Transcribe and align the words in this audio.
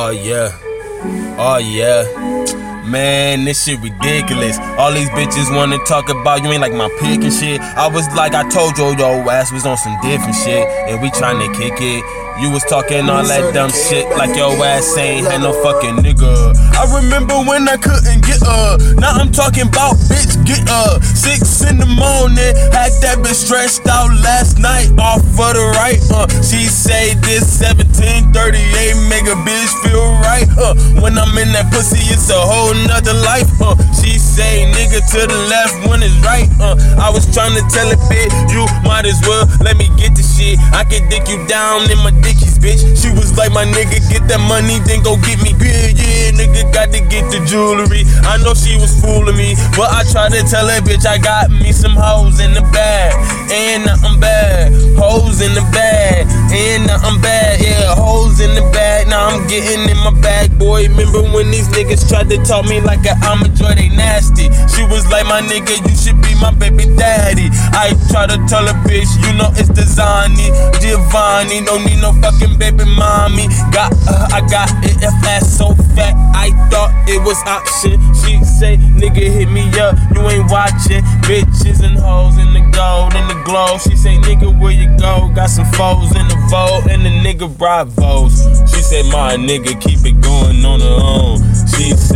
Oh 0.00 0.10
yeah. 0.10 0.54
Oh 1.42 1.58
yeah. 1.58 2.06
Man, 2.86 3.44
this 3.44 3.64
shit 3.64 3.80
ridiculous. 3.80 4.56
All 4.78 4.92
these 4.92 5.10
bitches 5.10 5.50
wanna 5.50 5.76
talk 5.86 6.08
about 6.08 6.44
you 6.44 6.52
ain't 6.52 6.62
like 6.62 6.72
my 6.72 6.88
pick 7.00 7.20
and 7.26 7.32
shit. 7.32 7.60
I 7.60 7.88
was 7.88 8.06
like, 8.14 8.32
I 8.32 8.48
told 8.48 8.78
you, 8.78 8.94
your 8.96 9.28
ass 9.28 9.50
was 9.50 9.66
on 9.66 9.76
some 9.76 9.98
different 10.00 10.36
shit, 10.36 10.62
and 10.86 11.02
we 11.02 11.10
tryna 11.10 11.50
kick 11.50 11.74
it. 11.82 12.04
You 12.38 12.54
was 12.54 12.62
talking 12.70 13.10
all 13.10 13.26
that 13.26 13.52
dumb 13.52 13.74
shit 13.74 14.06
like 14.14 14.30
your 14.38 14.54
ass 14.62 14.96
ain't 14.96 15.26
had 15.26 15.42
no 15.42 15.50
fucking 15.66 15.98
nigga. 16.06 16.54
I 16.78 16.86
remember 17.02 17.34
when 17.34 17.66
I 17.66 17.76
couldn't 17.76 18.22
get 18.22 18.38
up. 18.46 18.78
Now 19.02 19.18
I'm 19.18 19.32
talking 19.34 19.66
about 19.66 19.98
bitch 20.06 20.38
get 20.46 20.62
up. 20.70 21.02
Six 21.02 21.66
in 21.66 21.82
the 21.82 21.90
morning, 21.90 22.54
had 22.70 22.94
that 23.08 23.24
bitch 23.24 23.48
stretched 23.48 23.88
out 23.88 24.12
last 24.20 24.60
night 24.60 24.92
off 25.00 25.24
for 25.32 25.48
the 25.56 25.64
right. 25.80 25.96
Uh, 26.12 26.28
she 26.44 26.68
say 26.68 27.16
this 27.24 27.56
1738 27.56 28.36
make 29.08 29.24
a 29.24 29.36
bitch 29.48 29.72
feel 29.80 30.04
right. 30.20 30.44
Uh, 30.60 30.76
when 31.00 31.16
I'm 31.16 31.32
in 31.40 31.48
that 31.56 31.72
pussy, 31.72 32.04
it's 32.12 32.28
a 32.28 32.36
whole 32.36 32.76
nother 32.84 33.16
life. 33.24 33.48
Uh, 33.64 33.72
she 33.96 34.20
say 34.20 34.68
nigga 34.68 35.00
to 35.00 35.20
the 35.24 35.40
left 35.48 35.88
when 35.88 36.04
it's 36.04 36.12
right. 36.20 36.48
Uh, 36.60 36.76
I 37.00 37.08
was 37.08 37.24
trying 37.32 37.56
to 37.56 37.64
tell 37.72 37.88
it, 37.88 38.00
bitch, 38.12 38.32
you 38.52 38.68
might 38.84 39.08
as 39.08 39.16
well 39.24 39.48
let 39.64 39.80
me 39.80 39.88
get 39.96 40.12
the 40.12 40.24
shit. 40.24 40.60
I 40.76 40.84
can 40.84 41.08
dick 41.08 41.24
you 41.32 41.40
down 41.48 41.88
in 41.88 41.96
my 42.04 42.12
dickies, 42.20 42.47
bitch. 42.58 42.82
She 42.98 43.10
was 43.10 43.36
like, 43.38 43.52
my 43.52 43.64
nigga, 43.64 43.98
get 44.10 44.26
that 44.28 44.42
money, 44.44 44.78
then 44.84 45.02
go 45.02 45.16
get 45.18 45.38
me. 45.42 45.54
Yeah, 45.58 45.94
yeah, 45.94 46.30
nigga, 46.34 46.70
got 46.72 46.92
to 46.92 47.00
get 47.00 47.26
the 47.30 47.40
jewelry. 47.46 48.04
I 48.26 48.38
know 48.42 48.54
she 48.54 48.76
was 48.76 48.92
fooling 49.00 49.36
me, 49.36 49.54
but 49.74 49.90
I 49.90 50.04
tried 50.10 50.34
to 50.34 50.42
tell 50.46 50.66
her, 50.68 50.80
bitch, 50.82 51.06
I 51.06 51.18
got 51.18 51.50
me 51.50 51.72
some 51.72 51.94
hoes 51.94 52.40
in 52.40 52.54
the 52.54 52.62
bag. 52.74 53.14
And 53.50 53.86
nothing 53.86 54.20
bad. 54.20 54.37
Hoes 54.98 55.40
in 55.40 55.54
the 55.54 55.62
bag. 55.70 56.26
And 56.50 56.86
nothing 56.86 57.20
bad. 57.22 57.62
Yeah, 57.62 57.94
hoes 57.94 58.40
in 58.40 58.54
the 58.54 58.62
bag. 58.74 59.06
Now 59.06 59.28
I'm 59.28 59.46
getting 59.46 59.88
in 59.88 59.96
my 60.02 60.10
bag, 60.20 60.58
boy. 60.58 60.88
Remember 60.88 61.22
when 61.30 61.50
these 61.50 61.68
niggas 61.68 62.08
tried 62.08 62.28
to 62.30 62.38
talk 62.42 62.66
me 62.66 62.80
like 62.80 63.06
I'm 63.22 63.42
a 63.42 63.48
joy, 63.48 63.74
they 63.74 63.88
nasty. 63.94 64.50
She 64.74 64.82
was 64.84 65.06
like, 65.10 65.26
my 65.26 65.40
nigga, 65.40 65.78
you 65.86 65.94
should 65.94 66.20
be 66.20 66.34
my 66.40 66.50
baby 66.50 66.84
daddy. 66.96 67.48
I 67.76 67.94
try 68.10 68.26
to 68.26 68.38
tell 68.50 68.66
a 68.66 68.74
bitch, 68.82 69.08
you 69.22 69.32
know 69.38 69.54
it's 69.54 69.70
Designy, 69.70 70.50
Giovanni. 70.80 71.62
Don't 71.64 71.84
need 71.84 72.00
no 72.00 72.12
fucking 72.18 72.58
baby 72.58 72.87
got 74.50 74.68
it, 74.82 74.98
so 75.44 75.74
fat, 75.94 76.14
I 76.34 76.50
thought 76.70 76.90
it 77.08 77.20
was 77.22 77.38
option. 77.46 78.00
She 78.24 78.42
say, 78.44 78.76
nigga, 78.76 79.30
hit 79.30 79.50
me 79.50 79.68
up, 79.78 79.96
you 80.14 80.22
ain't 80.28 80.50
watching. 80.50 81.02
Bitches 81.28 81.82
and 81.84 81.98
hoes 81.98 82.36
in 82.38 82.52
the 82.52 82.60
gold 82.72 83.14
and 83.14 83.28
the 83.30 83.42
glow. 83.44 83.78
She 83.78 83.96
say, 83.96 84.16
nigga, 84.16 84.48
where 84.60 84.72
you 84.72 84.88
go? 84.98 85.30
Got 85.34 85.50
some 85.50 85.66
foes 85.72 86.10
in 86.16 86.26
the 86.28 86.38
vote 86.50 86.90
and 86.90 87.04
the 87.04 87.10
nigga 87.10 87.48
bravos. 87.56 88.42
She 88.70 88.82
say, 88.82 89.02
my 89.10 89.36
nigga, 89.36 89.80
keep 89.80 90.04
it 90.04 90.20
going 90.20 90.64
on 90.64 90.80
her 90.80 90.98
own. 91.00 91.57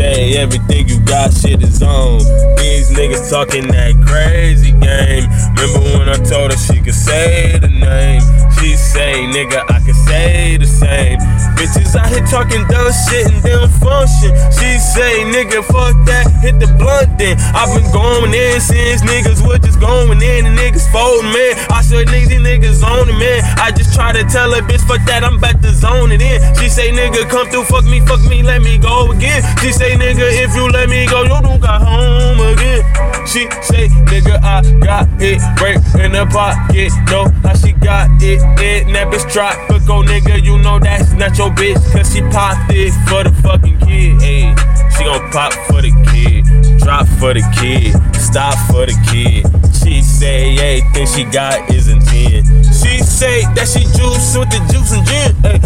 Say, 0.03 0.35
everything 0.37 0.89
you 0.89 0.99
got, 1.07 1.33
shit 1.33 1.63
is 1.63 1.81
on. 1.81 2.19
These 2.59 2.91
niggas 2.91 3.31
talking 3.31 3.69
that 3.69 3.95
crazy 4.03 4.73
game. 4.73 5.31
Remember 5.55 5.79
when 5.95 6.09
I 6.11 6.19
told 6.19 6.51
her 6.51 6.59
she 6.59 6.83
could 6.83 6.99
say 6.99 7.57
the 7.63 7.71
name? 7.71 8.21
She 8.59 8.75
say, 8.75 9.23
nigga, 9.31 9.63
I 9.71 9.79
can 9.79 9.95
say 9.95 10.57
the 10.59 10.67
same. 10.67 11.23
Bitches 11.55 11.95
out 11.95 12.11
here 12.11 12.27
talking 12.27 12.67
dumb 12.67 12.91
shit 13.07 13.31
and 13.31 13.43
they 13.47 13.55
don't 13.55 13.71
function. 13.79 14.35
She 14.51 14.83
say, 14.83 15.23
nigga, 15.23 15.63
fuck 15.71 15.95
that, 16.11 16.27
hit 16.43 16.59
the 16.59 16.67
blunt 16.75 17.19
then. 17.19 17.39
I've 17.55 17.71
been 17.71 17.87
going 17.95 18.35
in 18.35 18.59
since 18.59 19.07
niggas 19.07 19.39
were 19.47 19.63
just 19.63 19.79
going 19.79 20.19
in 20.19 20.47
and 20.51 20.59
niggas 20.59 20.91
folding, 20.91 21.31
man. 21.31 21.55
I 21.71 21.79
said, 21.83 22.11
niggas, 22.11 22.27
these 22.27 22.43
niggas 22.43 22.83
on 22.83 23.07
it, 23.07 23.19
man. 23.23 23.43
I 23.55 23.71
just 23.71 23.95
try 23.95 24.11
to 24.11 24.27
tell 24.27 24.51
her, 24.51 24.63
bitch, 24.63 24.83
fuck 24.83 25.07
that, 25.07 25.23
I'm 25.23 25.39
about 25.39 25.63
to 25.63 25.71
zone 25.71 26.11
it 26.11 26.23
in. 26.23 26.43
She 26.59 26.69
say, 26.69 26.91
nigga, 26.91 27.31
come 27.31 27.47
through, 27.55 27.71
fuck 27.71 27.87
me, 27.87 28.03
fuck 28.03 28.19
me, 28.27 28.43
let 28.43 28.63
me 28.63 28.79
go 28.79 29.11
again. 29.11 29.43
She 29.63 29.71
say, 29.71 29.92
nigga, 29.97 30.27
if 30.45 30.55
you 30.55 30.69
let 30.69 30.89
me 30.89 31.07
go, 31.07 31.23
you 31.23 31.41
don't 31.43 31.61
got 31.61 31.83
home 31.83 32.41
again. 32.41 32.83
She 33.27 33.49
say, 33.63 33.89
nigga, 34.11 34.43
I 34.43 34.63
got 34.81 35.09
it 35.21 35.41
right 35.61 35.77
in 36.01 36.13
the 36.13 36.27
pocket. 36.27 36.93
Know 37.11 37.31
how 37.43 37.55
she 37.55 37.73
got 37.73 38.11
it, 38.23 38.43
in 38.61 38.93
that 38.93 39.09
bitch 39.09 39.31
tropical, 39.33 40.03
nigga. 40.03 40.43
You 40.43 40.59
know 40.59 40.79
that's 40.79 41.13
not 41.13 41.37
your 41.39 41.51
bitch, 41.51 41.81
cause 41.93 42.13
she 42.13 42.21
popped 42.23 42.73
it 42.73 42.93
for 43.09 43.25
the 43.25 43.33
fucking 43.43 43.79
kid. 43.81 44.19
Ayy, 44.21 44.55
she 44.97 45.05
gon' 45.05 45.31
pop 45.31 45.53
for 45.67 45.81
the 45.81 45.93
kid, 46.11 46.45
drop 46.81 47.07
for 47.19 47.33
the 47.35 47.43
kid, 47.57 47.95
stop 48.21 48.59
for 48.69 48.87
the 48.87 48.97
kid. 49.11 49.47
She 49.75 50.03
say 50.03 50.57
everything 50.59 51.07
she 51.07 51.25
got 51.25 51.71
is 51.71 51.89
in 51.89 52.01
gin. 52.07 52.45
She 52.65 52.99
say 52.99 53.43
that 53.55 53.69
she 53.69 53.85
juice 53.97 54.37
with 54.37 54.51
the 54.51 54.61
juice 54.71 54.93
and 54.93 55.07
gin. 55.07 55.33
Ay, 55.45 55.59
say 55.59 55.62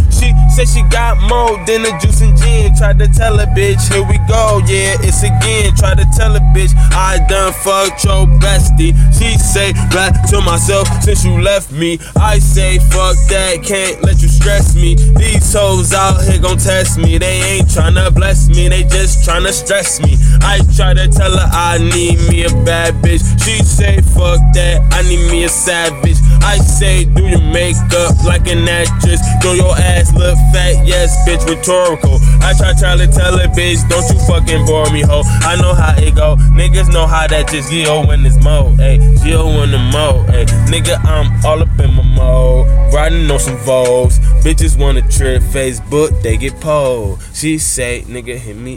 got 1.07 1.23
more 1.31 1.55
than 1.67 1.83
the 1.83 1.93
juice 2.03 2.21
and 2.21 2.37
gin. 2.37 2.75
Tried 2.75 2.99
to 2.99 3.07
tell 3.07 3.39
her 3.39 3.47
bitch, 3.47 3.81
here 3.93 4.03
we 4.03 4.19
go, 4.27 4.59
yeah, 4.67 4.99
it's 5.07 5.23
again. 5.23 5.75
Tried 5.77 5.99
to 5.99 6.07
tell 6.17 6.33
her 6.33 6.47
bitch, 6.51 6.75
I 6.91 7.19
done 7.29 7.53
fucked 7.63 8.03
your 8.05 8.27
bestie. 8.43 8.93
She 9.15 9.39
say 9.39 9.73
back 9.95 10.29
to 10.31 10.41
myself 10.41 10.89
since 11.03 11.25
you 11.25 11.41
left 11.41 11.71
me. 11.71 11.99
I 12.17 12.39
say 12.39 12.79
fuck 12.91 13.17
that, 13.31 13.63
can't 13.63 14.03
let 14.03 14.21
you 14.21 14.29
stress 14.29 14.75
me. 14.75 14.95
These 14.95 15.53
hoes 15.53 15.93
out 15.93 16.23
here 16.25 16.41
gon' 16.41 16.59
test 16.59 16.99
me. 16.99 17.19
They 17.19 17.39
ain't 17.55 17.69
tryna 17.69 18.13
bless 18.15 18.49
me, 18.49 18.69
they 18.69 18.83
just 18.83 19.29
tryna 19.29 19.53
stress 19.53 20.01
me. 20.01 20.17
I 20.43 20.59
try 20.75 20.95
to 20.95 21.07
tell 21.09 21.31
her 21.31 21.49
I 21.53 21.79
need 21.79 22.19
me 22.29 22.45
a 22.45 22.51
bad 22.65 22.95
bitch. 23.03 23.23
She 23.45 23.63
say 23.63 24.01
fuck 24.01 24.41
that, 24.55 24.83
I 24.93 25.03
need 25.03 25.31
me 25.31 25.45
a 25.45 25.49
savage. 25.49 26.19
I 26.47 26.59
say 26.59 27.05
do 27.05 27.27
your 27.27 27.43
makeup 27.43 28.23
like 28.25 28.47
an 28.47 28.69
actress. 28.69 29.21
Do 29.43 29.57
your 29.57 29.77
ass 29.77 30.15
look 30.15 30.39
fat? 30.55 30.87
Yes, 30.87 31.11
bitch, 31.27 31.43
rhetorical. 31.45 32.19
I 32.41 32.55
try 32.57 32.73
try 32.79 32.97
to 32.97 33.09
tell 33.09 33.37
her 33.37 33.49
bitch, 33.49 33.83
don't 33.89 34.07
you 34.11 34.19
fucking 34.27 34.65
bore 34.65 34.89
me, 34.93 35.03
ho. 35.03 35.23
I 35.43 35.61
know 35.61 35.75
how 35.75 35.95
it 35.99 36.15
go. 36.15 36.37
Niggas 36.55 36.93
know 36.93 37.07
how 37.07 37.27
that 37.27 37.49
just 37.49 37.71
Gio 37.71 38.15
in 38.15 38.23
this 38.23 38.43
mode. 38.45 38.79
Ayy, 38.79 38.99
Gio 39.19 39.65
in 39.65 39.73
the 39.73 39.79
mode. 39.79 40.27
Ayy, 40.29 40.47
nigga, 40.71 41.05
I'm 41.05 41.45
all 41.45 41.61
up 41.61 41.79
in 41.81 41.93
my 41.95 42.03
mode. 42.03 42.95
Riding 42.95 43.31
on 43.31 43.41
some 43.41 43.57
Vogues. 43.59 44.19
Bitches 44.43 44.79
wanna 44.79 45.03
trip 45.03 45.43
Facebook, 45.43 46.23
they 46.23 46.37
get 46.37 46.61
pulled. 46.61 47.19
She 47.35 47.59
say, 47.59 48.05
nigga, 48.07 48.37
hit 48.37 48.57
me 48.57 48.75